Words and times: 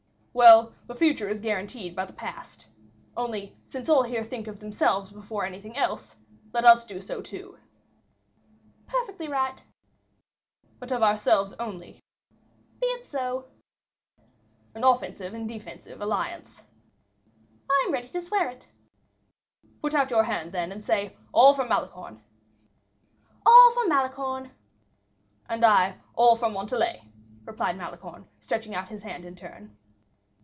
"Well, 0.33 0.73
the 0.87 0.95
future 0.95 1.27
is 1.27 1.41
guaranteed 1.41 1.93
by 1.93 2.05
the 2.05 2.13
past. 2.13 2.67
Only, 3.17 3.57
since 3.67 3.89
all 3.89 4.03
here 4.03 4.23
think 4.23 4.47
of 4.47 4.61
themselves 4.61 5.11
before 5.11 5.43
anything 5.45 5.75
else, 5.75 6.15
let 6.53 6.63
us 6.63 6.85
do 6.85 7.01
so 7.01 7.19
too." 7.21 7.59
"Perfectly 8.87 9.27
right." 9.27 9.61
"But 10.79 10.93
of 10.93 11.03
ourselves 11.03 11.53
only." 11.59 11.99
"Be 12.79 12.87
it 12.87 13.05
so." 13.05 13.49
"An 14.73 14.85
offensive 14.85 15.33
and 15.33 15.49
defensive 15.49 15.99
alliance." 15.99 16.63
"I 17.69 17.83
am 17.85 17.91
ready 17.91 18.07
to 18.07 18.21
swear 18.21 18.49
it." 18.49 18.69
"Put 19.81 19.93
out 19.93 20.11
your 20.11 20.23
hand, 20.23 20.53
then, 20.53 20.71
and 20.71 20.83
say, 20.83 21.17
'All 21.33 21.53
for 21.53 21.65
Malicorne.'" 21.65 22.21
"All 23.45 23.71
for 23.73 23.85
Malicorne." 23.85 24.51
"And 25.49 25.65
I, 25.65 25.97
'All 26.15 26.37
for 26.37 26.49
Montalais,'" 26.49 27.03
replied 27.43 27.75
Malicorne, 27.75 28.29
stretching 28.39 28.73
out 28.73 28.87
his 28.87 29.03
hand 29.03 29.25
in 29.25 29.33
his 29.33 29.41
turn. 29.41 29.75